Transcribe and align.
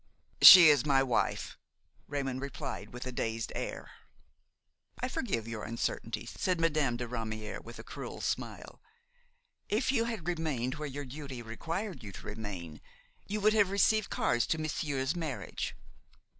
"She 0.41 0.69
is 0.69 0.83
my 0.83 1.03
wife," 1.03 1.59
Raymon 2.07 2.39
replied 2.39 2.91
with 2.91 3.05
a 3.05 3.11
dazed 3.11 3.51
air. 3.53 3.91
"I 4.99 5.07
forgive 5.07 5.47
your 5.47 5.63
uncertainty," 5.63 6.25
said 6.25 6.59
Madame 6.59 6.97
de 6.97 7.05
Ramière 7.07 7.63
with 7.63 7.77
a 7.77 7.83
cruel 7.83 8.19
smile. 8.19 8.81
"If 9.69 9.91
you 9.91 10.05
had 10.05 10.27
remained 10.27 10.73
where 10.73 10.89
your 10.89 11.05
duty 11.05 11.43
required 11.43 12.01
you 12.01 12.11
to 12.13 12.25
remain, 12.25 12.81
you 13.27 13.39
would 13.41 13.53
have 13.53 13.69
received 13.69 14.09
cards 14.09 14.47
to 14.47 14.57
monsieur's 14.57 15.15
marriage. 15.15 15.75